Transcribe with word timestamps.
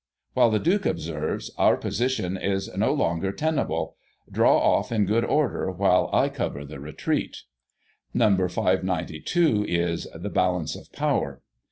While 0.33 0.49
the 0.49 0.57
Duke 0.57 0.87
observes:" 0.87 1.51
Our 1.59 1.77
position 1.77 2.35
is 2.35 2.75
no 2.75 2.91
longer 2.91 3.31
ten 3.31 3.59
able; 3.59 3.97
draw 4.31 4.57
off 4.57 4.91
in 4.91 5.05
good 5.05 5.23
order, 5.23 5.69
while 5.71 6.09
I 6.11 6.27
cover 6.27 6.65
the 6.65 6.79
retreat." 6.79 7.43
No. 8.11 8.25
592 8.35 9.63
is" 9.69 10.07
The 10.15 10.31
Balance 10.31 10.75
of 10.75 10.91
Power. 10.91 11.43